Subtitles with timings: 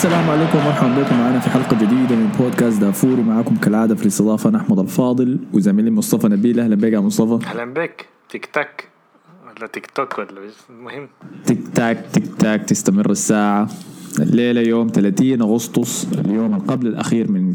[0.00, 1.18] السلام عليكم ومرحبا بكم.
[1.18, 3.20] معنا في حلقة جديدة من بودكاست دافور.
[3.20, 6.60] ومعكم كالعادة في الاستضافة أنا احمد الفاضل وزميلي مصطفى نبيل.
[6.60, 7.46] أهلا بك يا مصطفى.
[7.46, 8.06] أهلا بك.
[8.30, 8.88] تيك تاك.
[9.44, 10.28] ولا تيك توك ولا
[10.70, 11.08] المهم
[11.46, 12.64] تيك تاك تيك تاك.
[12.64, 13.68] تستمر الساعة.
[14.18, 17.52] الليلة يوم 30 أغسطس اليوم قبل الأخير من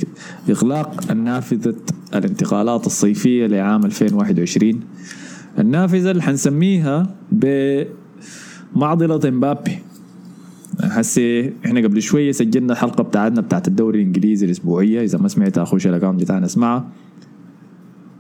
[0.50, 1.76] إغلاق النافذة
[2.16, 4.80] الانتقالات الصيفية لعام 2021
[5.60, 9.80] النافذة اللي حنسميها بمعضلة مبابي
[11.00, 15.88] هسي إحنا قبل شوية سجلنا الحلقة بتاعتنا بتاعت الدوري الإنجليزي الأسبوعية إذا ما سمعتها اخش
[15.88, 16.88] ال account بتاعنا أسمعها.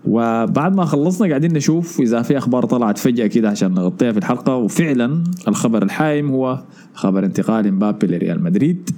[0.08, 4.56] وبعد ما خلصنا قاعدين نشوف إذا في أخبار طلعت فجأة كده عشان نغطيها في الحلقة.
[4.56, 8.90] وفعلا الخبر الحايم هو خبر انتقال مبابي لريال مدريد.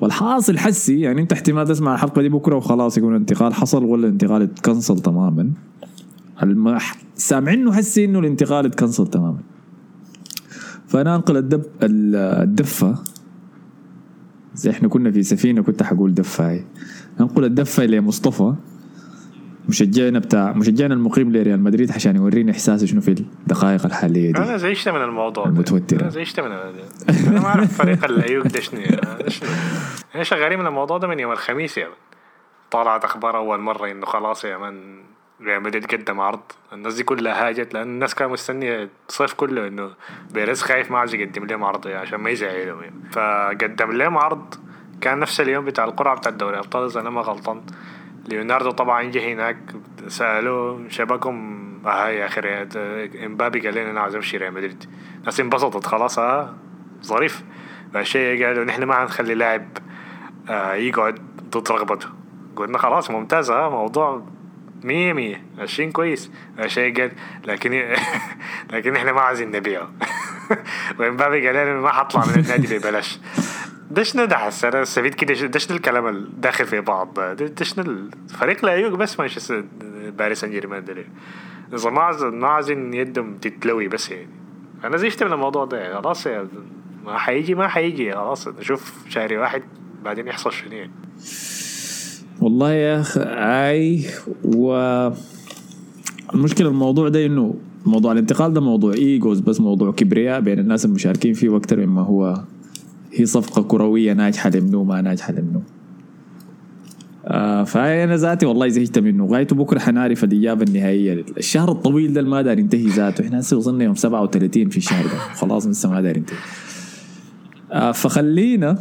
[0.00, 4.42] والحاصل حسي يعني أنت احتمال تسمع الحلقة دي بكرة وخلاص يكون الانتقال حصل ولا الانتقال
[4.42, 5.50] اتكنسل تماما.
[7.14, 9.38] سامعينه حسي إنه الانتقال اتكنسل تماما.
[10.88, 12.98] فأنا أنقل الدب الدفة.
[14.54, 16.66] زي إحنا كنا في سفينة كنت حقول دفة هاي.
[17.20, 18.54] أنقل الدفة لمصطفى
[19.68, 24.38] مشجعنا بتاع مشجعنا المقيم لريال مدريد عشان يورينا احساسه شنو في الدقائق الحالية دي.
[24.38, 26.00] أنا زعجت من الموضوع المتوترة.
[26.00, 28.80] أنا زعجت من أنا ما أعرف فريق الايوك ده شنو.
[29.20, 29.48] ده شنو.
[30.10, 31.92] إحنا شغالين من الموضوع ده من يوم الخميس يا من.
[32.70, 34.96] طلعت أخبار أول مرة إنه خلاص يا من
[35.42, 36.40] ريال مدريد قدم عرض.
[36.72, 39.90] الناس دي كلها هاجت لأن الناس كانوا مستنية الصيف كله إنه
[40.30, 42.94] بيريز خايف ما عاوز يقدم لهم عرض يعني عشان ما يزعلهم يعني.
[43.12, 44.54] فقدم لهم عرض.
[45.00, 47.62] كان نفس اليوم بتاع القرعة بتاع الدوري أبطال إذا أنا ما غلطان.
[48.28, 49.58] ليوناردو طبعا جه هناك
[50.08, 52.40] سألوه شبكهم آه يا أخي
[53.26, 54.84] إمبابي قال لنا أنا عاوز أمشي ريال مدريد.
[55.18, 56.54] الناس انبسطت خلاص آه
[57.02, 57.44] ظريف.
[57.94, 59.68] فالشيء قالوا نحن ما حنخلي لاعب
[60.48, 61.18] آه يقعد
[61.50, 62.08] ضد رغبته.
[62.56, 64.22] قلنا خلاص ممتاز آه موضوع
[64.84, 65.42] مية مية.
[65.58, 66.30] ماشيين كويس.
[66.58, 67.12] الشيء قال
[67.46, 67.82] لكن
[68.72, 69.90] لكن إحنا ما عايزين نبيعه.
[70.98, 73.20] وامبابي قال لنا ما حطلع من النادي ببلاش.
[73.90, 75.58] ده حس أنا استفيد كده.
[75.58, 77.18] شنو الكلام اللي داخل في بعض.
[77.62, 77.84] شنو
[78.30, 79.64] الفريق لا يوق بس مانشستر
[80.18, 81.04] باريس سان جيرمان ده؟
[81.72, 84.28] إذا ما عايز ما عايزين يدهم تتلوي بس يعني.
[84.84, 86.00] أنا زيشت من الموضوع ده.
[86.00, 86.26] خلاص
[87.04, 88.12] ما حيجي ما حيجي.
[88.12, 88.48] خلاص.
[88.48, 89.62] نشوف شهري واحد
[90.04, 90.92] بعدين يحصل شنو يعني.
[92.40, 94.04] والله يا أخي أي
[94.44, 94.72] و
[96.34, 97.54] المشكلة الموضوع ده إنه
[97.86, 102.42] موضوع الانتقال ده موضوع إيجوز بس موضوع كبرياء بين الناس المشاركين فيه أكثر مما هو
[103.12, 105.62] هي صفقة كروية ناجحة لمنو ما ناجحة لمنو.
[107.26, 109.26] آه فانا ذاتي والله زهقت منه.
[109.26, 111.24] غايته بكرة حنعرف الإجابة النهائية.
[111.38, 113.24] الشهر الطويل ده ما دار ينتهي ذاته.
[113.24, 115.18] إحنا هسه وصلنا يوم 37 في الشهر ده.
[115.34, 116.36] خلاص لسه ما دار ينتهي.
[117.94, 118.78] فخلينا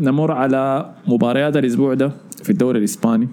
[0.00, 3.28] نمر على مباريات الأسبوع ده في الدوري الإسباني.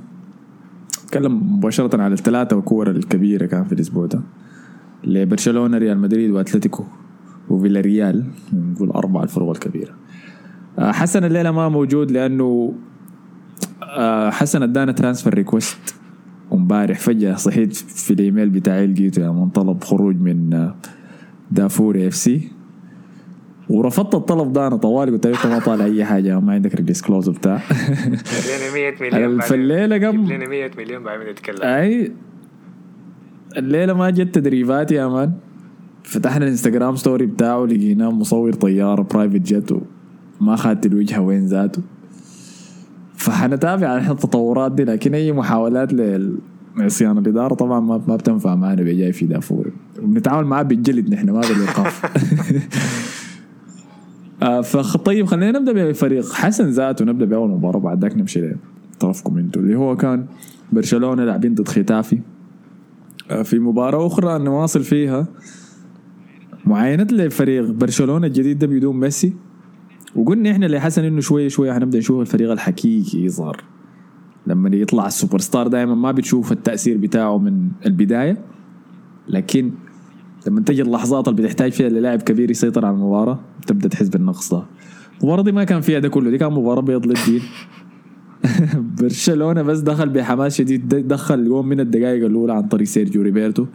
[1.03, 4.21] نتكلم مباشرة على الثلاثة كور الكبيرة كان في الأسبوع ده.
[5.03, 6.83] لبرشلونة ريال مدريد وأتلتيكو
[7.49, 9.93] وفيلاريال نقول أربع الفرق الكبيرة.
[10.79, 12.73] آه، حسن الليلة ما موجود لأنه
[13.83, 15.95] آه، حسن أدانا transfer request
[16.51, 20.75] ومبارح فجأة صحيت في الإيميل بتاعي لقيته يا من طلب خروج من آه،
[21.51, 22.51] دارفور FC.
[23.69, 27.08] ورفضت الطلب ده أنا طوالي قلت له ما طالع أي حاجة ما عندك ال release
[27.08, 31.61] clause بتاع لنا 100 مليون قام- جيب لنا 100 مليون بعدين نتكلم.
[31.63, 32.11] أي
[33.57, 35.31] الليلة ما جت تدريبات يا man.
[36.03, 39.71] فتحنا ال Instagram story بتاعه لقيناه مصور طيارة private جت
[40.41, 41.81] وما اخذت الوجهة وين ذاته.
[43.15, 45.93] فحنتابع عن التطورات دي لكن أي محاولات
[46.77, 49.71] لعصيان الإدارة طبعا ما ما بتنفع معنا بجاي في دافور
[50.03, 52.01] وبنتعامل معاه بالجلد نحن ما بالايقاف
[54.41, 58.55] آه، فخ طيب خلينا نبدأ بفريق حسن ذاته نبدأ بأول مباراة بعد ذاك نمشي
[58.95, 60.25] لطرفكم أنتم اللي هو كان
[60.71, 62.19] برشلونة لاعبين ضد ختافي.
[63.31, 65.27] آه، في مباراة أخرى نواصل فيها
[66.65, 69.33] معاينة لفريق برشلونة الجديد ده بدون ميسي.
[70.15, 73.63] وقلنا إحنا لحسن إنه شوية شوية حنبدا نشوف الفريق الحقيقي يظهر.
[74.47, 78.37] لما يطلع السوبر ستار دائما ما بتشوف التأثير بتاعه من البداية.
[79.27, 79.71] لكن
[80.47, 84.63] لما تجي اللحظات اللي بتحتاج فيها للاعب كبير يسيطر على المباراة تبدأ تحس بالنقص ده.
[85.21, 87.41] المباراة دي ما كان فيها ده كله دي كان مباراة بيض للدين.
[89.01, 93.65] برشلونة بس دخل بحماس شديد دخل يوم من الدقائق الأولى عن طريق سيرجيو روبيرتو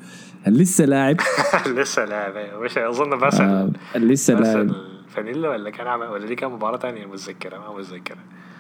[0.47, 1.17] لسه لاعب.
[1.79, 2.65] لسه لاعب أيوة.
[2.65, 4.71] مش أظن بس آه لسه لاعب.
[5.09, 8.17] الفانيلا ولا كان عمل ولا دي كان مباراة تانية؟ متذكرة ما متذكرة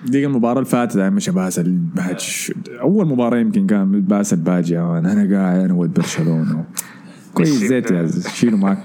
[0.07, 1.59] دي المباراة اللي فاتت دائما شباس.
[1.59, 6.65] الباج أول مباراة يمكن كان بأس الباجي أنا قاعد أنا ولد برشلونة.
[7.35, 8.79] كويس زيت يا زلمة، شيله معك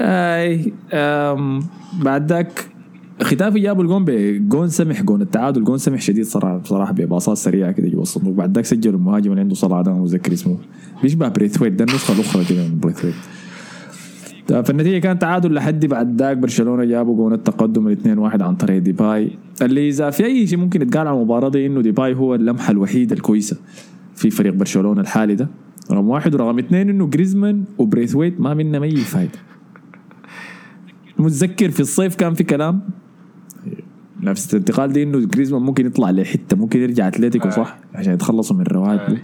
[0.00, 0.72] أي
[2.02, 2.66] بعد ذاك
[3.22, 7.88] ختافي جابوا الجون بجون سمح جون التعادل جون سمح شديد صراحة بصراحة بباصات سريعة كده
[7.88, 8.34] جوا الصندوق.
[8.34, 10.58] بعد ذاك سجلوا المهاجم اللي عنده صلاح ده متذكر اسمه.
[11.02, 13.14] بيشبه بريثويت ده النسخة الأخرى كده من بريثويت.
[14.48, 19.38] فالنتيجه كانت تعادل لحد بعد ذاك برشلونة جابوا جون التقدم الاثنين واحد عن طريق ديباي.
[19.62, 23.16] اللي إذا في أي شيء ممكن يتقال عن المباراة دي إنه ديباي هو اللمحة الوحيدة
[23.16, 23.56] الكويسة
[24.14, 25.48] في فريق برشلونة الحالي ده.
[25.92, 29.38] رقم واحد ورقم اثنين إنه جريزمان وبريثويت ما منهم اي فايده
[31.18, 32.80] متذكر في الصيف كان في كلام
[34.20, 38.64] نفس الانتقال دي إنه جريزمان ممكن يطلع لحتة ممكن يرجع أتلتيكو صح؟ عشان يتخلصوا من
[38.64, 39.18] رواتبه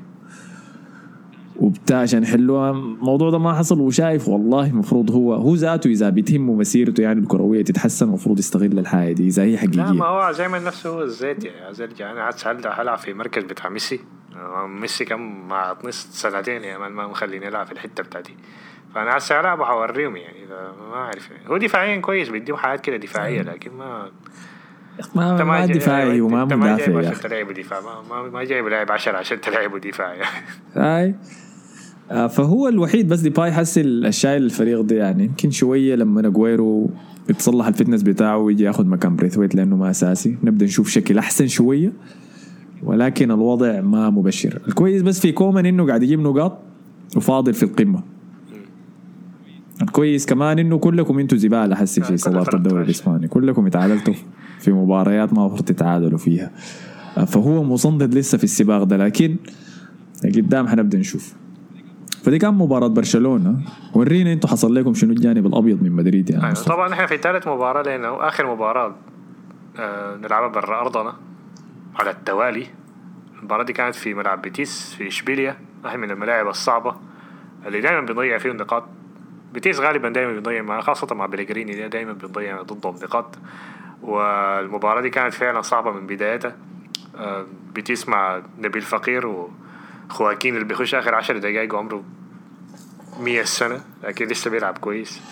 [1.60, 6.54] وبتاع عشان يحلوها الموضوع ده ما حصل وشايف والله المفروض هو هو ذاته إذا بتهمه
[6.54, 9.76] مسيرته يعني الكرويه تتحسن المفروض يستغل الحاجة دي إذا هي حقيقية.
[9.76, 13.14] لا ما هو زي ما نفسه هو الزيت يعني عايز أرجع أنا عاد هلعب في
[13.14, 14.19] مركز بتاع ميسي؟ آه،
[14.66, 18.34] ميسي كم مع نص سنتين يا man ما مخليني ألعب في الحتة بتاعتي.
[18.94, 21.48] فأنا هسه العب وحوريهم يعني إذا ما أعرف يعني.
[21.48, 24.10] هو دفاعيا كويس بيديهم حاجات كده دفاعية لكن ما
[25.14, 27.28] ما ما جاي- دفاعي وما ما مدافع يا عشان أخي.
[27.28, 27.80] تلعب دفاع.
[27.80, 30.26] ما ما, ما جايب لاعب 10 عشان تلعب دفاع يعني.
[30.74, 31.14] هاي.
[32.10, 35.24] آه، فهو الوحيد بس ديباي حس الشايل الفريق ده يعني.
[35.24, 36.90] يمكن شوية لما اجويرو
[37.30, 40.38] يتصلح ال fitness بتاعه ويجي ياخذ مكان بريثويت لأنه ما أساسي.
[40.44, 41.92] نبدأ نشوف شكل أحسن شوية.
[42.82, 44.60] ولكن الوضع ما مبشر.
[44.68, 46.58] الكويس بس في كومان إنه قاعد يجيب نقاط
[47.16, 48.02] وفاضل في القمة.
[49.82, 52.82] الكويس كمان إنه كلكم أنتوا زبالة حسي في صداره الدوري.
[52.84, 53.28] الإسباني.
[53.28, 54.14] كلكم اتعادلتوا
[54.58, 56.50] في مباريات ما المفروض تتعادلوا فيها.
[57.18, 59.36] آه، فهو مصندد لسه في السباق ده لكن
[60.24, 61.34] قدام حنبدأ نشوف.
[62.22, 63.60] فدي كان مباراة برشلونة.
[63.94, 66.54] ورينا أنتوا حصل لكم شنو الجانب الأبيض من مدريد يا أيوة.
[66.54, 68.94] طبعا إحنا في ثالث مباراة لأنه آخر مباراة
[69.78, 71.12] آه نلعبها برا أرضنا.
[72.00, 72.66] على التوالي
[73.38, 76.96] المباراة دي كانت في ملعب بيتيس في إشبيليا واحد من الملاعب الصعبة
[77.66, 78.84] اللي دائما بنضيع فيه نقاط.
[79.52, 83.38] بيتيس غالبا دائما بنضيع مع خاصة مع بلغريني دائما بنضيع ضدهم نقاط.
[84.02, 86.56] والمباراة دي كانت فعلا صعبة من بدايتها.
[87.16, 89.48] آه بيتيس مع نبيل فقير
[90.08, 92.04] وخواكين اللي بيخش آخر عشر دقايق وعمره
[93.18, 95.22] مية سنة لكن لسه بيلعب كويس.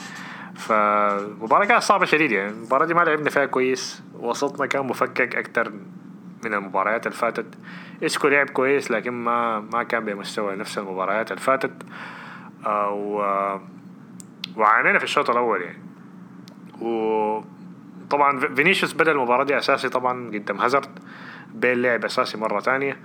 [0.55, 2.51] فالمباراة كانت صعبة شديد يعني.
[2.51, 4.03] المباراة دي ما لعبنا فيها كويس.
[4.15, 5.73] وسطنا كان مفكك أكتر
[6.45, 7.47] من المباريات اللي فاتت.
[8.03, 11.73] اسكو لعب كويس لكن ما ما كان بمستوى نفس المباريات اللي فاتت.
[12.67, 13.19] آه، و
[14.57, 15.79] وعانينا في الشوط الأول يعني.
[16.81, 20.99] وطبعا فينيسيوس بدأ المباراة دي أساسي طبعا قدام هازارد.
[21.55, 22.97] بيل لعب أساسي مرة تانية.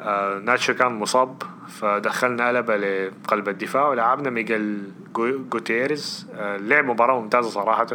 [0.00, 6.30] آه ناتشو كان مصاب فدخلنا قلبة لقلب الدفاع ولعبنا ميغيل جو- جوتيريز.
[6.34, 7.86] آه لعب مباراة ممتازة صراحة.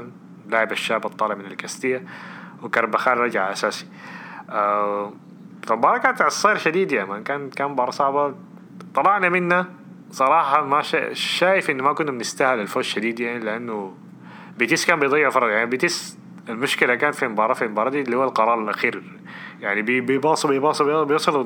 [0.49, 2.03] لاعب الشاب الطالع من الكاستيا
[2.63, 3.85] وكربخال رجع أساسي.
[3.85, 4.20] آه
[4.51, 8.35] فالمباراة كانت عصير شديد يا man كان كان مباراة صعبة.
[8.95, 9.65] طلعنا منها
[10.11, 11.13] صراحة ما شا...
[11.13, 13.93] شايف إنه ما كنا بنستاهل الفوز شديد يعني لأنه
[14.57, 15.49] بيتيس كان بيضيع فرص.
[15.51, 16.17] يعني بيتيس
[16.49, 19.03] المشكلة كان في المباراة في المباراة دي اللي هو القرار الأخير.
[19.61, 21.45] يعني بي- بيباصوا بيباصوا بيباصوا- بيوصلوا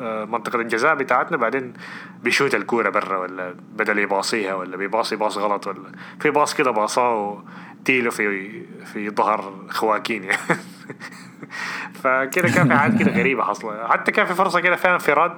[0.00, 1.72] آه، منطقة الجزاء بتاعتنا بعدين
[2.22, 7.42] بيشوت الكورة برا ولا بدل يباصيها ولا بيباصي باص غلط ولا في باص كده باصاه
[7.84, 8.50] تيلو في
[8.84, 10.38] في ظهر خواكين يعني.
[12.02, 13.80] فكده كان في حاجات كده غريبة حصلت.
[13.88, 15.32] حتى كان في فرصة كده فيها انفراد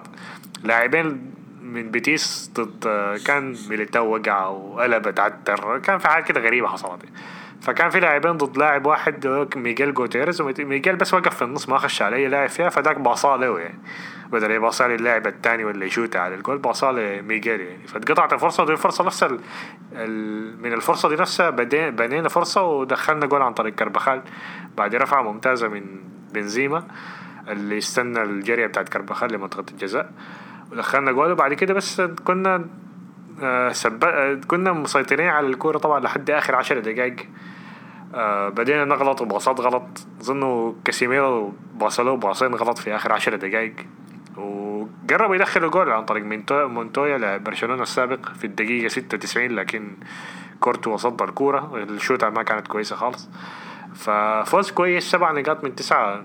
[0.63, 1.31] لاعبين
[1.63, 2.89] من بيتيس ضد
[3.27, 7.03] كان ميليتاو وقع وقلب اتعتر كان في حاجات كده غريبة حصلت.
[7.63, 12.03] فكان في لاعبين ضد لاعب واحد ميغيل جوتيريز وميغيل بس وقف في النص ما خش
[12.03, 13.79] على اي لاعب فيها فداك باصاه له يعني.
[14.33, 17.87] بدل يباصا للاعب الثاني ولا يشوت على الجول باصاه لميغيل يعني.
[17.87, 19.41] فاتقطعت الفرصة ودي الفرصة نفسها ال...
[19.93, 20.63] ال...
[20.63, 21.51] من الفرصة دي نفسها
[21.91, 24.23] بنينا فرصة ودخلنا جول عن طريق كربخال
[24.77, 26.01] بعد رفعة ممتازة من
[26.35, 26.87] بنزيما
[27.49, 30.13] اللي استنى الجرية بتاعت كربخال لمنطقة الجزاء.
[30.73, 32.65] ودخلنا جول وبعد كده بس كنا
[33.43, 34.05] آه سب...
[34.05, 37.17] آه كنا مسيطرين على الكورة طبعا لحد آخر عشر دقايق.
[38.15, 40.07] آه بدينا نغلط وباصات غلط.
[40.23, 43.75] ظنوا كاسيميرو باصلو باصين غلط في آخر عشر دقايق.
[45.05, 49.97] وقرب يدخل الجول عن طريق مونتو- مونتويا لبرشلونة السابق في الدقيقة 96 لكن
[50.61, 51.77] كورتوا صد الكورة.
[51.77, 53.29] الشوطة ما كانت كويسة خالص.
[53.95, 56.25] ففوز كويس سبع نقاط من تسعة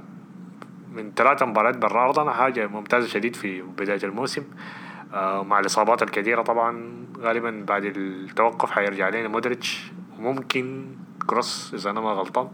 [0.94, 2.32] من ثلاثة مباريات برا أرضنا.
[2.32, 4.44] حاجة ممتازة شديد في بداية الموسم.
[5.14, 7.06] آه، مع الإصابات الكثيرة طبعا.
[7.20, 9.92] غالبا بعد التوقف حيرجع لنا مودريتش.
[10.20, 10.86] وممكن
[11.28, 12.48] كروس إذا أنا ما غلطان.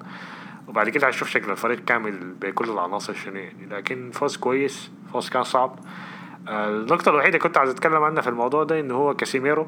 [0.68, 4.92] وبعد كده هنشوف شكل الفريق كامل بكل العناصر شنو يعني لكن فوز كويس.
[5.14, 5.80] فوز كان صعب.
[6.48, 9.68] النقطة الوحيدة كنت عايز أتكلم عنها في الموضوع ده إنه هو كاسيميرو.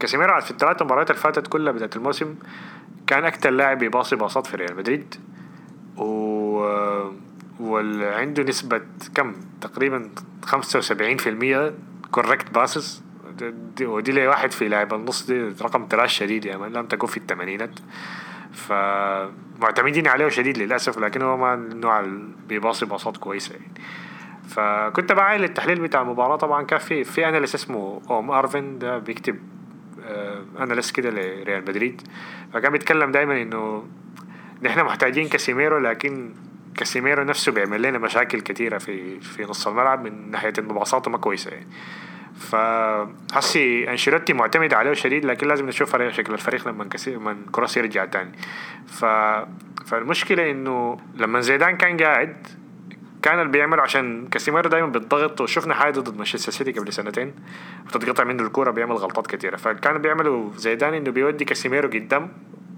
[0.00, 2.34] كاسيميرو في الثلاث مباريات اللي فاتت كلها بداية الموسم
[3.06, 5.14] كان أكتر لاعب يباصي باصات في ريال مدريد.
[5.96, 6.04] و
[7.60, 8.80] وعنده نسبة
[9.14, 10.10] كم؟ تقريبا
[10.44, 11.74] خمسة وسبعين في المية
[12.10, 13.02] correct passes
[13.82, 17.70] ودي لي واحد في لاعب النص دي رقم trash شديد يعني لازم تكون في الثمانينات.
[18.52, 22.06] فمعتمدين عليه شديد للأسف لكن هو ما النوع
[22.48, 23.72] بيباصي باصات كويسة يعني.
[24.48, 26.36] فكنت بعاين التحليل بتاع المباراة.
[26.36, 29.38] طبعا كان في في analyst اسمه اوم أرفيند ده بيكتب
[30.60, 32.02] analysis كده لريال مدريد.
[32.52, 33.84] فكان بيتكلم دائما إنه
[34.62, 36.34] نحن محتاجين كاسيميرو لكن
[36.76, 41.18] كاسيميرو نفسه بيعمل لنا مشاكل كثيره في في نص الملعب من ناحية إنه باصاته ما
[41.18, 41.66] كويسة يعني.
[42.34, 48.04] فحسي أنشيلوتي معتمد عليه شديد لكن لازم نشوف فريق شكل الفريق لما لما كروس يرجع
[48.04, 48.32] تاني.
[48.86, 49.04] ف
[49.86, 52.46] فالمشكلة إنه لما زيدان كان قاعد
[53.24, 57.34] كان بيعمل عشان كاسيميرو دايما بالضغط وشفنا حاجة ضد مانشستر سيتي قبل سنتين
[57.86, 62.32] وتتقطع منه الكورة بيعمل غلطات كثيره فكانوا بيعملوا زيدان إنه بيودي كاسيميرو قدام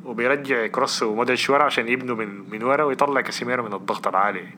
[0.04, 4.48] وبيرجع كروس ومودريتش ورا عشان يبنوا من من ورا ويطلع كاسيميرو من الضغط العالي.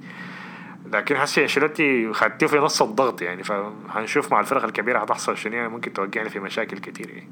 [0.92, 5.68] لكن هسه أنشيلوتي خدته في نص الضغط يعني فهنشوف مع الفرق الكبيرة هتحصل شنو يعني
[5.68, 7.28] ممكن توقعنا في مشاكل كثير يعني.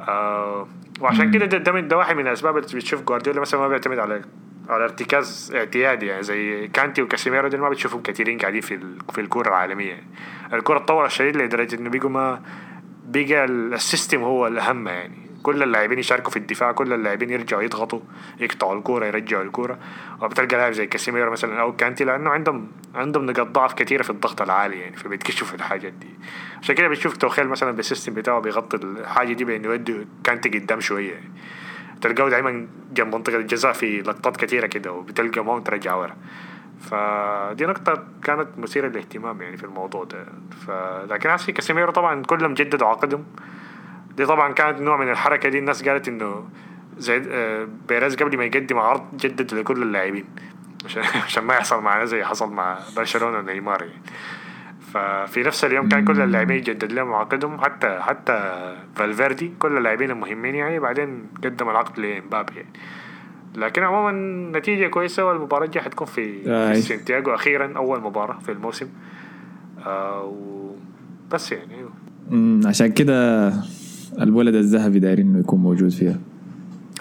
[0.00, 0.68] آه
[1.00, 4.22] وعشان كده ده, ده, ده واحد من الأسباب اللي بتشوف جوارديولا مثلا ما بيعتمد على
[4.68, 8.80] على ارتكاز اعتيادي يعني زي كانتي وكاسيميرو دول ما بتشوفهم كثيرين قاعدين في
[9.12, 10.06] في الكوره العالمية يعني.
[10.52, 12.42] الكوره تطور شديد لدرجة إنه بيجوا ما
[13.04, 18.00] بقى ال system هو الأهم يعني كل اللاعبين يشاركوا في الدفاع كل اللاعبين يرجعوا يضغطوا
[18.40, 19.78] يقطعوا الكورة يرجعوا الكورة
[20.22, 24.42] وبتلقى لاعب زي كاسيميرو مثلا أو كانتي لأنه عندهم عندهم نقاط ضعف كثيره في الضغط
[24.42, 26.08] العالي يعني فبيتكشفوا في الحاجات دي
[26.62, 30.80] عشان كده بتشوف توخيل مثلا بال system بتاعه بيغطي الحاجة دي بإنه يودي كانتي قدام
[30.80, 31.30] شوية يعني.
[32.00, 36.16] تلقاه دائما جنب منطقة الجزاء في لقطات كثيرة كده وبتلقى ماونت رجع ورا.
[36.80, 40.24] فدي نقطة كانت مثيرة للاهتمام يعني في الموضوع ده.
[40.66, 40.70] ف...
[41.10, 43.24] لكن هسه كاسيميرو طبعا كلهم جددوا عقدهم
[44.16, 45.58] دي طبعا كانت نوع من الحركة دي.
[45.58, 46.48] الناس قالت إنه
[46.98, 50.24] زي آه، بيريز قبل ما يقدم عرض جدد لكل اللاعبين
[51.24, 54.02] عشان ما يحصل معنا زي حصل مع برشلونة ونيمار يعني.
[54.96, 60.54] ففي نفس اليوم كان كل اللاعبين يجدد لهم عقدهم حتى حتى فالفيردي كل اللاعبين المهمين
[60.54, 62.68] يعني بعدين قدم العقد لمبابي يعني.
[63.54, 64.12] لكن عموما
[64.58, 66.42] نتيجة كويسة والمباراة دي حتكون في,
[66.74, 68.88] في سانتياغو أخيرا أول مباراة في الموسم.
[69.86, 70.34] آه
[71.30, 71.90] بس يعني أيوه.
[72.68, 73.48] عشان كده
[74.20, 76.18] الولد الذهبي داير إنه يكون موجود فيها.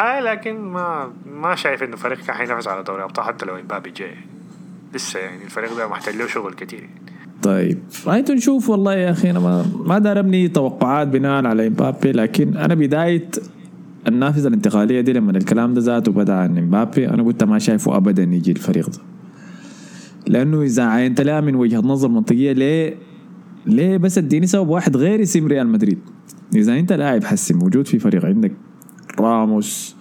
[0.02, 3.90] آه لكن ما ما شايف إنه فريق كان حينافس على دوري ابطال حتى لو إمبابي
[3.90, 4.16] جاي.
[4.94, 6.80] لسه يعني الفريق ده محتاج له شغل كتير.
[6.80, 7.05] يعني.
[7.44, 7.78] طيب
[8.08, 12.58] هايتو نشوف والله يا أخي أنا ما ما دار ابني توقعات بناء على إمبابي لكن
[12.58, 13.30] أنا بداية
[14.08, 18.24] النافذة الانتقالية دي لما الكلام ده ذاته بدا عن إمبابي أنا قلت ما شايفه ابدا
[18.24, 18.98] يجي الفريق ده.
[20.28, 22.96] لأنه إذا عاينت لها من وجهة نظر منطقية ليه
[23.66, 26.00] ليه بس اديني سبب واحد غير اسم ريال مدريد؟
[26.56, 28.52] إذا أنت لاعب حسي موجود في فريق عندك
[29.20, 29.96] راموس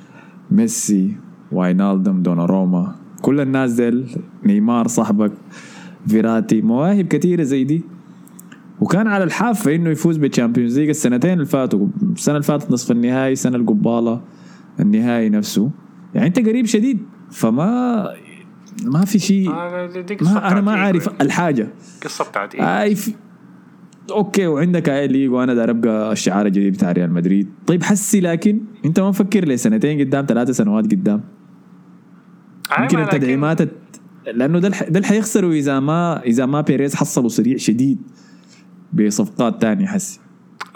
[0.50, 1.16] ميسي
[1.52, 4.06] واينالدم دوناروما كل الناس ديل
[4.46, 5.32] نيمار صاحبك
[6.06, 7.82] فيراتي مواهب كثيرة زي دي.
[8.80, 11.86] وكان على الحافة إنه يفوز بال Champions League السنتين اللي فاتوا.
[12.02, 14.20] السنة اللي فاتت نصف النهائي السنة القبالة
[14.80, 15.70] النهائي نفسه.
[16.14, 16.98] يعني أنت قريب شديد
[17.30, 18.08] فما
[18.84, 19.50] ما في شيء.
[19.50, 21.68] ما أنا ما عارف الحاجة.
[22.04, 23.12] قصة بتاعت إيه؟ في
[24.10, 27.48] أوكي وعندك أي ليج وأنا داير أبقى الشعار الجديد بتاع ريال مدريد.
[27.66, 31.20] طيب حسي لكن أنت ما مفكر لي سنتين قدام ثلاثة سنوات قدام.
[32.80, 33.60] يمكن التدعيمات
[34.26, 38.02] لأنه ده ده اللي حيخسروا إذا ما إذا ما بيريز حصلوا سريع شديد
[38.92, 40.20] بصفقات تانية حسي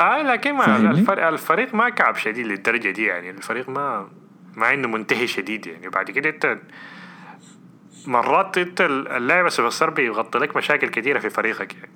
[0.00, 3.31] آه لكن ما الفريق, الفريق ما كعب شديد للدرجة دي يعني.
[3.31, 4.09] الفريق ما
[4.57, 5.88] ما انه منتهي شديد يعني.
[5.88, 6.59] وبعد كده أنت
[8.07, 11.93] مرات أنت اللاعب السوبر بيغطي لك مشاكل كثيره في فريقك يعني.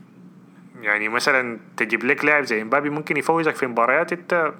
[0.82, 4.52] يعني مثلا تجيب لك لاعب زي إمبابي ممكن يفوزك في مباريات أنت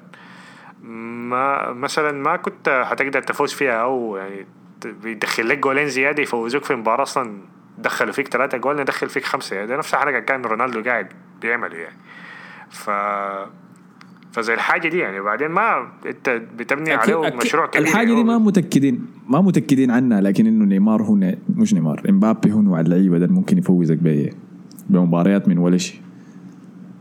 [0.83, 4.47] ما مثلا ما كنت هتقدر تفوز فيها أو يعني
[4.87, 7.33] بيدخل لك جولين زيادة يفوزوك في مباراة أصلا
[7.79, 9.57] دخلوا فيك ثلاثة جول ندخل فيك خمسة.
[9.57, 11.07] يعني ده نفس الحركة كان رونالدو قاعد
[11.43, 11.97] بيعمله يعني.
[12.71, 12.91] ف
[14.33, 15.21] فزي الحاجة دي يعني.
[15.21, 19.91] بعدين ما أنت بتبني أكيد عليه أكيد مشروع كبير الحاجة دي ما متأكدين ما متأكدين
[19.91, 21.19] عنها لكن إنه نيمار هو
[21.57, 22.03] مش نيمار.
[22.09, 23.99] إمبابي هو نوع اللعيبة ده ممكن يفوزك
[24.91, 26.01] بمباريات من ولا شيء.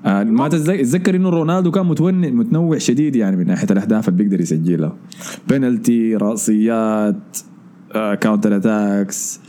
[0.05, 4.41] آه ما تتذكر إنه رونالدو كان متون متنوع شديد يعني من ناحية الأهداف اللي بيقدر
[4.41, 4.95] يسجلها.
[5.47, 7.37] بينالتي رأسيات
[8.21, 9.39] counter attacks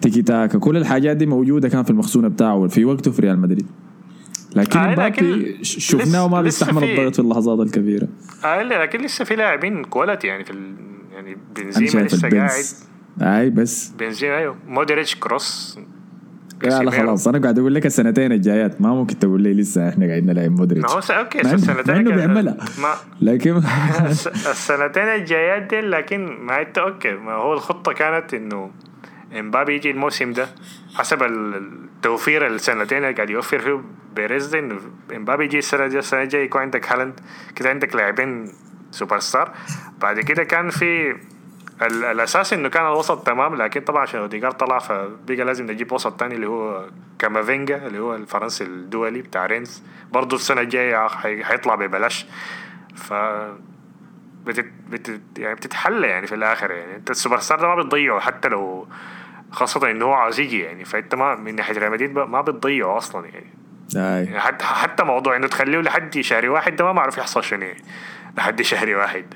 [0.00, 3.66] تيكي تاكا كل الحاجات دي موجودة كان في المخزون بتاعه في وقته في ريال مدريد.
[4.56, 8.08] لكن آه مبابي شفناه ما بيستحمل الضغط في اللحظات الكبيرة.
[8.44, 10.74] آه لكن لسه في لاعبين quality يعني في ال...
[11.12, 12.64] يعني بنزيما لسه قاعد.
[13.20, 13.92] أي بس.
[13.98, 14.56] بنزيما أيوه.
[14.68, 15.78] مودريتش كروس.
[16.64, 18.80] لا لا خلاص أنا قاعد أقول لك السنتين الجايات.
[18.80, 20.84] ما ممكن تقول لي لسه إحنا قاعدين نلعب مودريتش.
[20.84, 23.56] ما هو okay السنتين انه بيعملها ما لكن
[24.50, 28.70] السنتين الجايات دي لكن ما انت okay ما هو الخطة كانت إنه
[29.38, 30.46] إمبابي يجي الموسم ده
[30.94, 33.80] حسب التوفير السنتين اللي قاعد يوفر فيه
[34.16, 34.78] بيريز إنه
[35.16, 37.20] إمبابي يجي السنة دي السنة الجاية يكون عندك هالاند.
[37.56, 38.52] كده عندك لاعبين
[38.90, 39.52] سوبر ستار.
[40.00, 41.16] بعد كده كان في
[41.86, 46.34] الأساس إنه كان الوسط تمام لكن طبعا عشان اوديجار طلع فبقى لازم نجيب وسط تاني
[46.34, 46.86] اللي هو
[47.18, 49.82] كامافينجا اللي هو الفرنسي الدولي بتاع رينز.
[50.12, 51.08] برضه السنة الجاية
[51.42, 52.26] حيطلع ببلاش.
[52.96, 53.12] ف
[54.46, 54.72] بتت...
[54.90, 55.20] بتت...
[55.38, 56.96] يعني بتتحلى يعني في الآخر يعني.
[56.96, 58.88] أنت السوبر ستار ده ما بتضيعه حتى لو
[59.50, 60.84] خاصة انه هو عاوز يجي يعني.
[60.84, 63.50] فأنت ما من ناحية ريال مدريد ما بتضيعه أصلا يعني.
[63.94, 67.82] يعني حتى حتى موضوع إنه تخليه لحد شهر واحد ده ما معروف يحصل شنو يعني.
[68.36, 69.34] لحد شهر واحد.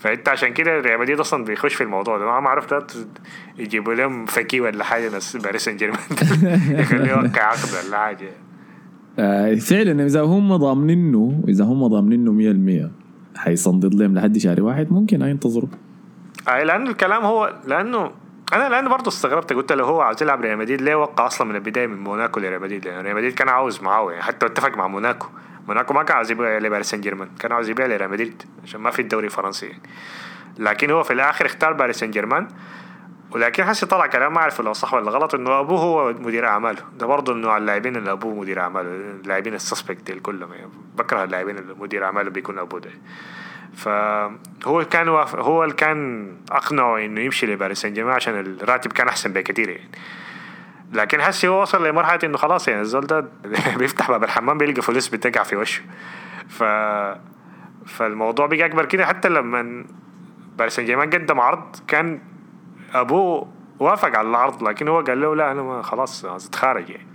[0.00, 2.24] فانت عشان كده ريال مدريد أصلا بيخش في الموضوع ده.
[2.24, 2.86] ما معروف ده
[3.58, 6.00] يجيبوا لهم فكي ولا حاجة ناس باريس سان جيرمان
[6.80, 8.28] يخليه يوقع عقد ولا حاجة.
[9.18, 12.90] آه فعلا إذا هم ضامنينه إذا هم ضامنينه
[13.36, 15.68] 100% حيصندد لهم لحد شهر واحد ممكن ينتظروا.
[16.48, 18.10] آه لأنه الكلام هو لأنه
[18.52, 21.54] أنا لأنه برضه استغربت قلت لو هو عاوز يلعب ريال مدريد ليه وقع أصلا من
[21.54, 24.88] البداية من موناكو لريال مدريد؟ يعني ريال مدريد كان عاوز معاه يعني حتى اتفق مع
[24.88, 25.26] موناكو.
[25.68, 28.90] موناكو ما كان عاوز يبيع لباريس سان جيرمان كان عاوز يبيع لريال مدريد عشان ما
[28.90, 29.72] في الدوري الفرنسي.
[30.58, 32.48] لكن هو في الآخر اختار باريس سان جيرمان
[33.30, 36.82] ولكن حسي طلع كلام ما اعرف لو صح ولا غلط انه ابوه هو مدير اعماله
[36.98, 41.58] ده برضه انه اللاعبين اللي ابوه مدير اعماله اللاعبين ال suspect كلهم يعني بكره اللاعبين
[41.58, 42.90] اللي مدير اعماله بيكون ابوه ده
[43.74, 45.08] فهو كان.
[45.08, 49.90] هو اللي كان اقنعه انه يمشي لباريس سان جيرمان عشان الراتب كان احسن بكثير يعني
[50.92, 53.20] لكن حسي هو وصل لمرحلة إنه خلاص يعني الزول ده
[53.78, 55.82] بيفتح باب الحمام بيلقى فلوس بتقع في وشه.
[56.48, 56.62] ف
[57.86, 59.06] فالموضوع بقى أكبر كده.
[59.06, 59.84] حتى لما
[60.58, 62.20] باريس سان جيرمان قدم عرض كان
[62.94, 63.48] أبوه
[63.80, 67.06] وافق على العرض لكن هو قال له لا أنا ما خلاص عايز أتخارج يعني.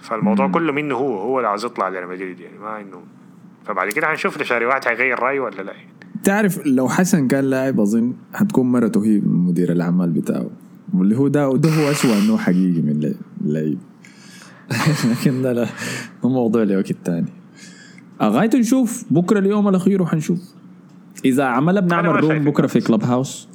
[0.00, 0.52] فالموضوع مم.
[0.52, 2.58] كله منه هو هو اللي عاوز يطلع لريال مدريد يعني.
[2.58, 3.02] ما انه
[3.66, 5.88] فبعد كده هنشوف لشاري واحد هيغير رأيه ولا لا يعني.
[6.24, 10.50] تعرف لو حسن كان لاعب أظن حتكون مرته هي مدير الاعمال بتاعه.
[10.94, 13.14] واللي هو ده ده هو اسوء انه حقيقي من
[13.44, 13.78] اللعيب.
[15.10, 15.66] لكن ده لا.
[16.24, 17.32] موضوع لوقت تاني
[18.22, 19.04] غاية نشوف.
[19.10, 20.40] بكرة اليوم الأخير وحنشوف.
[21.24, 23.48] إذا عملها بنعمل روم بكرة في كلب هاوس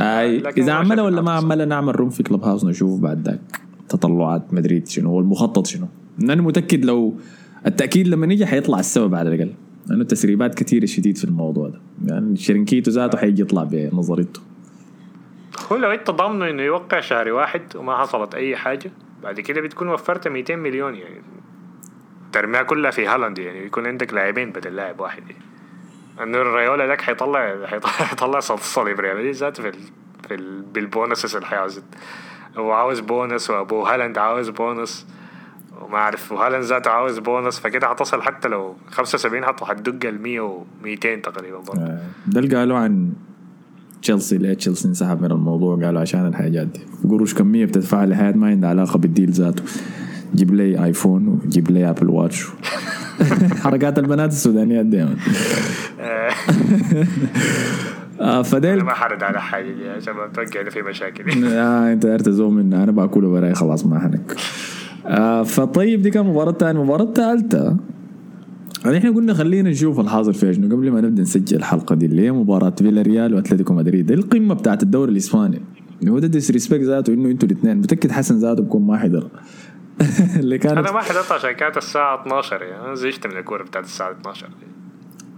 [0.00, 3.60] أي إذا عملها ولا ما عملها نعمل روم في كلب هاوس نشوف بعد ذاك.
[3.88, 5.10] تطلعات مدريد شنو.
[5.10, 5.86] هو المخطط شنو؟
[6.22, 7.14] أنا متأكد لو
[7.66, 9.52] التأكيد لما نيجي حيطلع السبب على الأقل.
[9.86, 11.80] لأنه التسريبات كثيره شديد في الموضوع ده.
[12.06, 14.40] يعني شرنكيتو ذاته حيجي يطلع بنظريته.
[15.72, 18.90] هو لو انت ضامنه انه يوقع شهر واحد وما حصلت اي حاجة
[19.22, 21.22] بعد كده بتكون وفرت 200 مليون يعني.
[22.32, 25.42] ترميها كلها في هالاند يعني يكون عندك لاعبين بدل لاعب واحد يعني.
[26.22, 29.78] إنه الريولا ذاك حيطلع حيطلع صليب ريال مدريد ذاته في ال...
[30.28, 30.64] في ال...
[31.36, 31.82] اللي حيعوز
[32.56, 35.06] هو عاوز بونس وأبو هالاند عاوز بونس.
[35.80, 40.40] وما أعرف وهالاند ذاته عاوز بونس فكده حتصل حتى لو 75 حط حتدق ال 100
[40.40, 41.82] و 200 تقريبا برضه.
[41.82, 43.12] آه، ده اللي قالوا عن
[44.02, 46.80] تشيلسي ليه تشيلسي انسحب من الموضوع؟ قالوا عشان الحاجات دي.
[47.08, 49.62] قروش كمية بتدفعها لحياة ما عندها علاقة بالديل ذاته.
[50.34, 52.46] جيب لي ايفون وجيب لي ابل واتش
[53.62, 55.16] حركات البنات السودانيات دائما
[58.20, 61.44] آه فديل ما حرد على حاجة دي عشان ما توقعنا في مشاكل.
[61.46, 64.36] آه أنت داير تزوم منه أنا باكله براي خلاص ما حنك.
[65.06, 67.76] آه فطيب دي كانت مباراة ثانية المباراة الثالثة
[68.84, 72.22] يعني إحنا قلنا خلينا نشوف الحاصل فيها شنو قبل ما نبدأ نسجل الحلقة دي اللي
[72.22, 74.10] هي مباراة فيلاريال وأتلتيكو مدريد.
[74.10, 75.60] القمة بتاعت الدوري الإسباني.
[76.08, 77.76] هو ده disrespect ذاته إنه أنتوا الاثنين.
[77.76, 79.28] متأكد حسن ذاته بكون ما حضر.
[80.40, 82.84] اللي كانت أنا ما حضرت عشان كانت الساعة 12 يعني.
[82.84, 84.48] أنا زهقت من الكورة بتاعت الساعة 12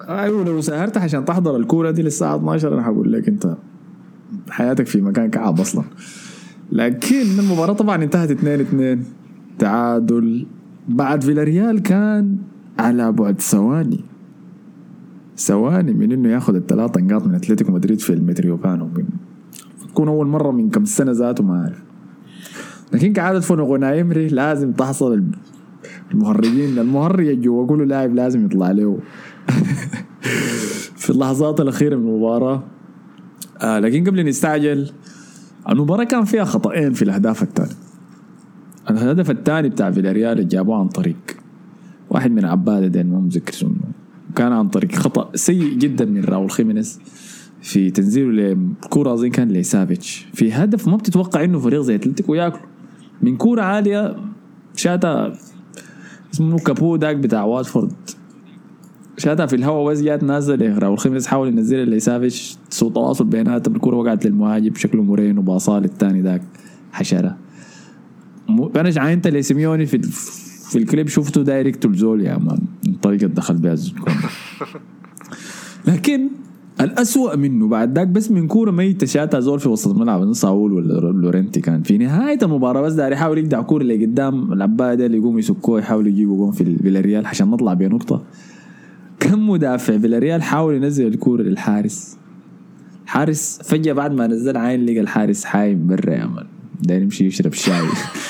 [0.08, 3.56] أيوه لو سهرت عشان تحضر الكورة دي للساعة 12 أنا حقول لك أنت
[4.50, 5.84] حياتك في مكان كعب أصلا.
[6.72, 9.04] لكن المباراة طبعا انتهت 2 2
[9.58, 10.46] تعادل.
[10.88, 12.36] بعد فيلاريال كان
[12.78, 14.00] على بعد ثواني
[15.36, 18.88] ثواني من إنه ياخذ الثلاثة نقاط من أتلتيكو مدريد في الميتروبوليتانو.
[19.88, 21.82] تكون أول مرة من كم سنة ذاته ما أعرف.
[22.92, 25.24] لكن كعادة أوناي إمري لازم تحصل
[26.12, 26.78] المهرجين.
[26.78, 28.98] المهرج جوا كل لاعب لازم يطلع له.
[31.02, 32.62] في اللحظات الأخيرة من المباراة.
[33.62, 34.90] آه لكن قبل نستعجل
[35.68, 37.84] المباراة كان فيها خطأين في الأهداف الثانية.
[38.90, 41.33] الهدف الثاني بتاع فيلاريال جابوه عن طريق
[42.14, 43.70] واحد من عبادة دين ما مذكر اسمه
[44.36, 47.00] كان عن طريق خطأ سيء جدا من راول خيمينيز
[47.62, 52.60] في تنزيله لكورة أظن كان لسافيتش في هدف ما بتتوقع إنه فريق زي أتلتيكو ياكله.
[53.22, 54.16] من كورة عالية
[54.76, 55.32] شاتا
[56.34, 57.92] اسمه كابو داك بتاع واتفورد.
[59.18, 63.76] شاتها في الهواء بس جات نازلة راول خيمينيز حاول ينزلها لسافيتش سوء تواصل بيناتهم.
[63.76, 66.42] الكورة وقعت للمهاجم شكله مورين وباصال للثاني ذاك
[66.92, 67.36] حشرة.
[68.76, 69.96] أنا عاينت لسيميوني في
[70.70, 72.58] في الكليب شفته دايركت الزول يا مان
[73.02, 73.76] طريقه دخل بها
[75.86, 76.28] لكن
[76.80, 80.92] الأسوأ منه بعد ذاك بس من كورة ميتة شاتها زول في وسط الملعب صاول ولا
[80.92, 85.38] لورنتي كان في نهاية المباراة بس داري يحاول يقدع كورة اللي قدام العباده اللي يقوم
[85.38, 88.22] يسكوه يحاول يجيبوا جون في فيلاريال عشان نطلع بنقطه
[89.20, 92.16] كم مدافع فيلاريال حاول ينزل الكورة للحارس؟
[93.06, 96.46] حارس فجأة بعد ما نزل عين لقى الحارس حايم برا يا مان
[96.82, 97.82] داير يمشي يشرب شاي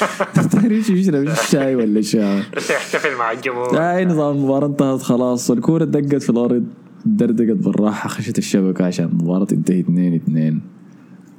[0.52, 2.42] داير يمشي يشرب شاي ولا شاي.
[2.56, 3.78] بس يحتفل مع الجمهور.
[3.78, 5.50] أي نظام المباراه انتهت خلاص.
[5.50, 6.64] الكورة دقت في الأرض
[7.06, 10.60] دردقت بالراحة خشت الشبكة عشان المباراة تنتهي 2 2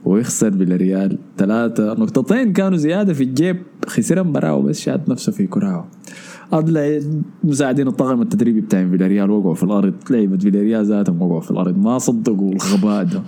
[0.05, 1.93] ويخسر فياريال ثلاثة.
[1.93, 3.57] نقطتين كانوا زيادة في الجيب.
[3.87, 5.87] خسر مباراة بس شاد نفسه في كراعه
[6.53, 6.99] أضلع
[7.43, 9.93] مساعدين الطاقم التدريبي بتاع فيلاريال وقعوا في الأرض.
[10.09, 11.77] لعيبة فيلاريال ذاتهم وقعوا في الأرض.
[11.77, 13.21] ما صدقوا الغباء ده.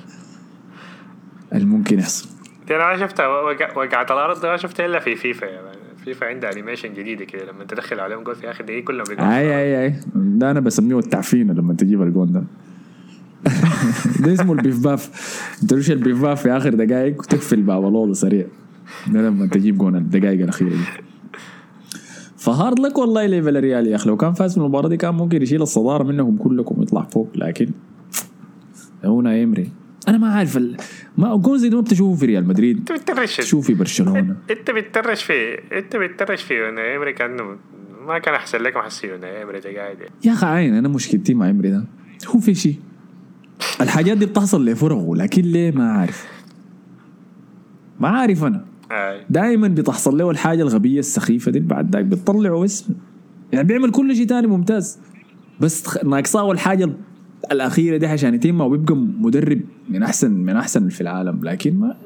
[1.56, 2.28] الممكن يحصل.
[2.72, 3.28] أنا ما شفتها.
[3.28, 5.46] وقع- وقعت الأرض ما شفتها إلا في فيفا.
[5.46, 5.68] يعني
[6.06, 9.58] فيفا عندها animation جديدة كده لما تدخل عليهم جول في آخر دقيقة كلهم بيقعوا اي
[9.58, 9.96] اي أي.
[10.16, 12.44] ده أنا بسميه التعفينه لما تجيب الجون ده.
[14.26, 15.10] ده اسمه البيف باف.
[15.70, 18.46] ترش البيف باف في آخر دقائق وتقفل باب الوضع سريع.
[19.08, 20.76] ده لما تجيب جون الدقائق الأخيرة دي.
[22.38, 24.10] فهارد لك والله ليفالريال يا أخي.
[24.10, 27.70] لو كان فاز في المباراة دي كان ممكن يشيل الصدارة منهم كلكم ويطلع فوق لكن
[29.04, 29.72] هنا يمري.
[30.08, 30.78] أنا ما عارف ال...
[31.18, 32.78] ما جون زي ده ما بتشوفه في ريال مدريد.
[32.78, 34.36] انت بترش تشوف في برشلونة.
[34.52, 35.34] انت بترش في
[35.78, 36.54] انت بترش في
[36.96, 37.58] إمري كأنه
[38.08, 39.98] ما كان أحسن لك محسي أنا إمري ده قاعد.
[40.26, 41.86] يا أخي عين أنا مشكلتي مع إمري ده.
[42.28, 42.76] هو في شيء.
[43.82, 46.28] الحاجات دي بتحصل لفرغه لكن ليه؟ ما عارف.
[48.00, 48.66] ما عارف أنا.
[49.30, 52.86] دائما بتحصل له الحاجة الغبية السخيفة دي بعد ذاك بتطلعه بس.
[53.52, 55.00] يعني بيعمل كل شيء تاني ممتاز.
[55.60, 56.90] بس ناقصاه الحاجة
[57.52, 61.98] الأخيرة دي عشان يتم ويبقى مدرب من أحسن من أحسن في العالم لكن ما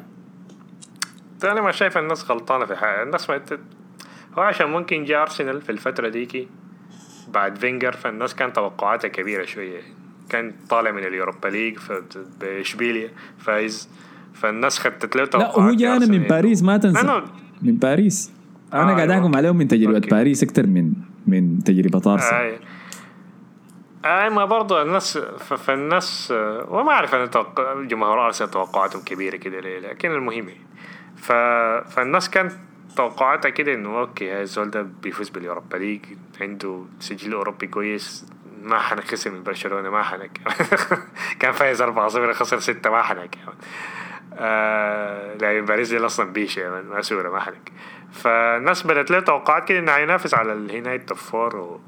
[1.43, 3.03] أنا ما شايف الناس غلطانة في حاجة.
[3.03, 3.41] الناس ما
[4.37, 6.47] هو عشان ممكن جاء أرسنال في الفترة ديكي
[7.33, 9.81] بعد فينجر فالناس كان توقعاتها كبيرة شوية.
[10.29, 11.77] كان طالع من ال Europa League
[12.41, 13.89] باشبيلية فايز.
[14.33, 16.23] فالناس خدت له لا توقعات هو جانا من.
[16.23, 17.07] باريس ما تنسى.
[17.07, 17.23] لأنه
[17.61, 18.31] من باريس.
[18.73, 19.23] أنا آه، قاعد أيوة.
[19.23, 20.09] أحكم عليهم من تجربة okay.
[20.09, 20.93] باريس أكثر من
[21.27, 22.33] من تجربة أرسنال.
[22.33, 22.59] اي
[24.05, 26.33] أي ما برضو الناس فالناس
[26.67, 27.29] وما أعرف أنا
[27.83, 30.67] جمهور ارسنال توقعاتهم كبيرة كده ليه لكن المهم يعني.
[31.17, 31.31] ف...
[31.93, 32.51] فالناس كانت
[32.95, 36.05] توقعاتها كده إنه okay الزول ده بيفوز بال Europa ليج
[36.41, 38.25] عنده سجل أوروبي كويس
[38.61, 40.39] ما حنخسر من برشلونة ما حنك
[41.39, 43.35] كان فايز 4 0 خسر 6 ما حنك
[44.33, 47.71] آه لكن باريس دي أصلا بيش يعني ما سورة ما حنك
[48.11, 51.79] فالناس بدأت له توقعات كده انه هينافس على الهناية التوب فور.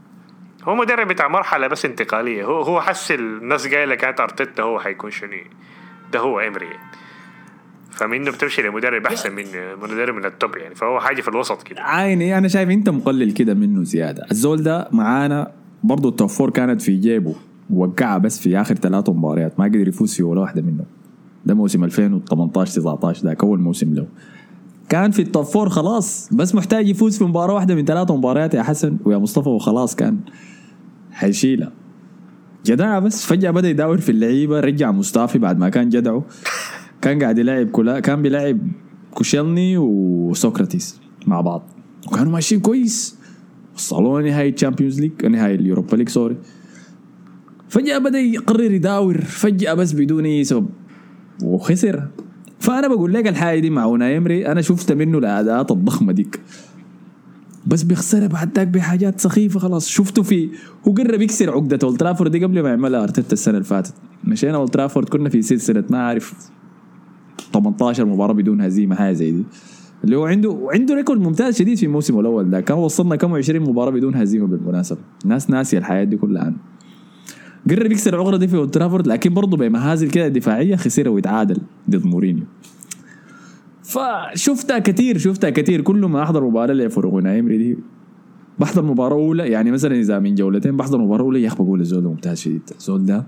[0.64, 2.46] هو مدرب بتاع مرحلة بس انتقالية.
[2.46, 5.30] هو هو حس الناس قايله كانت أرتيتا هو حيكون شنو؟
[6.14, 6.66] ده هو إمري.
[6.66, 6.78] يعني.
[7.92, 9.46] فمنه بتمشي لمدرب أحسن من
[9.82, 10.76] مدرب من التوب يعني.
[10.76, 11.82] فهو حاجة في الوسط كده.
[11.82, 14.26] عيني أنا شايف أنت مقلل كده منه زيادة.
[14.32, 15.52] الزول ده معانا
[15.84, 17.36] برضه ال top four كانت في جيبه
[17.70, 19.60] وقعها بس في آخر ثلاثة مباريات.
[19.60, 20.86] ما قدر يفوز في ولا واحدة منهم.
[21.46, 24.08] ده موسم 2018 19 ذاك أول موسم له.
[24.94, 28.54] كان في ال top four خلاص بس محتاج يفوز في مباراة واحدة من ثلاثة مباريات
[28.54, 30.20] يا حسن ويا مصطفى وخلاص كان
[31.12, 31.72] حيشيلها
[32.66, 36.24] جدع بس فجأة بدأ يداور في اللعيبة رجع مصطفي بعد ما كان جدعه.
[37.02, 38.58] كان قاعد يلعب كلا كان بيلعب
[39.14, 41.64] كوسيلني وسوكراتيس مع بعض.
[42.08, 43.18] وكانوا ماشيين كويس.
[43.76, 46.38] وصلوا نهاية Champions League نهاية ال Europa League sorry
[47.70, 50.70] فجأة بدأ يقرر يداور فجأة بس بدون أي سبب.
[51.44, 52.08] وخسر.
[52.64, 56.40] فأنا بقول لك الحاجة دي مع أوناي إمري أنا شفت منه الأداءات الضخمة ديك.
[57.68, 59.88] بس بيخسرها بعد ذاك بحاجات سخيفة خلاص.
[59.88, 60.50] شفته في
[60.88, 63.94] هو قرب يكسر عقدة اولد ترافورد دي قبل ما يعملها أرتيتا السنة اللي فاتت.
[64.24, 66.34] مشينا اولد ترافورد كنا في سلسلة ما أعرف
[67.54, 69.44] 18 مباراة بدون هزيمة حاجة زي دي.
[70.04, 72.62] اللي هو عنده عنده record ممتاز شديد في الموسم الأول ده.
[72.62, 75.00] كان وصلنا كم؟ 20 مباراة بدون هزيمة بالمناسبة.
[75.24, 76.44] الناس ناسية الحاجات دي كلها.
[76.44, 76.56] عنه
[77.70, 81.58] قرب يكسر العقده دي في اولد ترافورد لكن برضه بمهازل كده دفاعية خسرها ويتعادل
[81.90, 82.44] ضد مورينيو.
[83.84, 87.78] فشفتها كثير شفتها كثير كل ما أحضر مباراة لفرقة أوناي إمري دي.
[88.60, 92.04] بحضر مباراة أولى يعني مثلا إذا من جولتين بحضر مباراة أولى يا أخي بقول الزول
[92.04, 92.62] ممتاز شديد.
[92.78, 93.24] الزول ده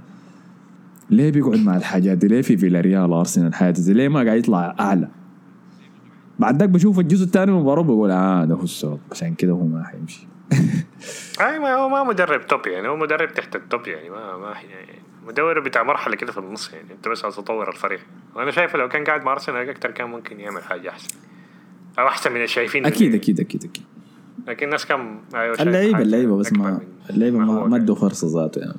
[1.09, 4.75] ليه بيقعد مع الحاجات دي؟ ليه في فيلاريال أرسنال الحاجات دي؟ ليه ما قاعد يطلع
[4.79, 5.07] أعلى؟
[6.39, 9.63] بعد ذاك بشوف الجزء الثاني من المباراه بقول آه ده هو الزول عشان كده هو
[9.65, 10.27] ما حيمشي.
[11.41, 14.47] أي ما هو ما مدرب top يعني هو مدرب تحت ال top يعني ما ما
[14.47, 17.99] يعني مدرب بتاع مرحلة كده في النص يعني أنت بس عايز تطور الفريق.
[18.35, 21.15] وأنا شايف لو كان قاعد مع ارسنال أكتر كان ممكن يعمل حاجة أحسن.
[21.99, 23.83] أو أحسن من الشايفين أكيد أكيد أكيد أكيد.
[24.47, 27.73] لكن الناس أيوة شايف اللعيبة اللعيبة بس ما اللعيبة ما ما, كان.
[27.73, 28.73] ادوا فرصة ذاته يعني.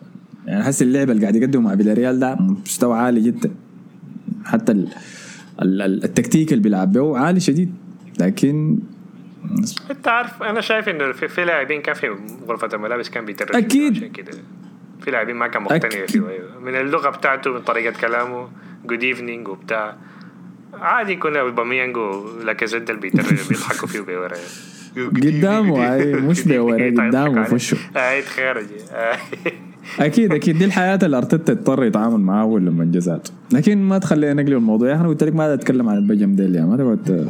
[0.47, 3.51] يعني حس اللعبه اللي قاعد يقدمه مع فيلاريال ده مستوى عالي جدا.
[4.45, 4.89] حتى ال-
[5.63, 7.75] التكتيك اللي بيلعب به عالي شديد
[8.21, 8.79] لكن
[9.91, 12.17] انت عارف أنا شايف انه في, في لاعبين كان في
[12.49, 13.97] غرفة الملابس كان بيدرب أكيد.
[13.97, 14.33] عشان كده
[15.01, 16.07] في لاعبين ما كان مقتنع.
[16.07, 16.21] فيه.
[16.63, 18.49] من اللغة بتاعته من طريقة كلامه
[18.87, 19.97] good evening وبتاع
[20.75, 24.37] عادي كان أوباميانج ولاكازيت اللي بيضحكوا فيه بيورا
[25.23, 27.77] قدامه، مش بيورا، قدامه في وشه.
[28.37, 28.67] خارج
[30.01, 30.59] أكيد أكيد.
[30.59, 34.95] دي الحياة اللي أرتيتا اضطر يتعامل معاه اول لما جزاته لكن ما تخلينا نقلب الموضوع.
[34.95, 36.69] إحنا قلت لك ما أتكلم عن البجم ديل يعني.
[36.71, 37.27] ما تقعد ت-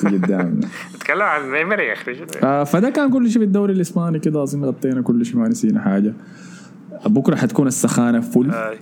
[0.00, 0.68] تجي قدامنا.
[1.00, 4.42] تكلم عن ميمري يا أخي؟ آه، فده كان كل شيء بالدوري الإسباني كده.
[4.42, 6.14] اظن غطينا كل شيء ما نسينا حاجة.
[7.06, 8.78] بكرة حتكون السخانة فل آي.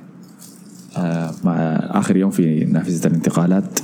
[0.96, 1.54] آه مع
[1.90, 3.78] آخر يوم في نافذة الانتقالات.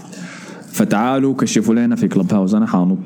[0.73, 2.99] فتعالوا كشفوا لنا في Clubhouse أنا حانط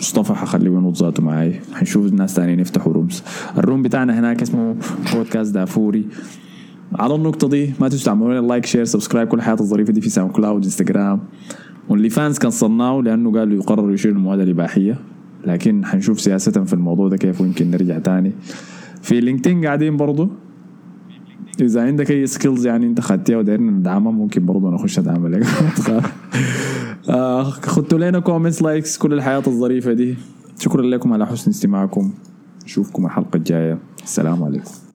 [0.00, 1.60] مصطفى حخليه ينط ذاته معاي.
[1.74, 3.22] حنشوف الناس تانيين يفتحوا rooms
[3.58, 4.76] ال room بتاعنا هناك اسمه
[5.14, 6.06] بودكاست دافوري.
[6.94, 10.64] على النقطة دي ما تنسوا تعملوا like share subscribe كل الحياة الظريفة دي في SoundCloud
[10.64, 11.20] انستغرام
[11.88, 14.98] و OnlyFans كنسلناه لأنه قالوا يقرروا يشيلوا المواد الإباحية.
[15.46, 18.32] لكن حنشوف سياسة في الموضوع ده كيف ويمكن نرجع تاني.
[19.02, 20.30] في لينكدين قاعدين برضو.
[21.60, 25.46] إذا عندك أي skills يعني أنت خدتها ودايرنا ندعمها ممكن برضه نخش ندعم لك.
[27.08, 30.16] آه، خدتوا لنا comments likes كل الحياة الظريفة دي.
[30.58, 32.12] شكرا لكم على حسن استماعكم.
[32.64, 33.78] نشوفكم الحلقة الجاية.
[34.04, 34.89] السلام عليكم.